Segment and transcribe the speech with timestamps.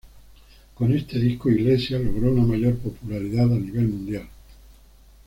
[0.73, 4.27] Con este disco Iglesias logró una mayor popularidad a nivel mundial.